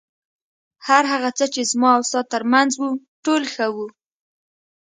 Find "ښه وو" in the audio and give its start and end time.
3.53-3.87